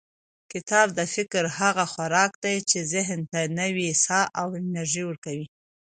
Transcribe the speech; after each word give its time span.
کتاب 0.51 0.87
د 0.97 0.99
فکر 1.13 1.43
هغه 1.59 1.85
خوراک 1.93 2.31
دی 2.43 2.57
چې 2.69 2.79
ذهن 2.93 3.19
ته 3.31 3.39
نوې 3.59 3.89
ساه 4.05 4.25
او 4.41 4.47
انرژي 4.61 5.03
ورکوي. 5.05 5.47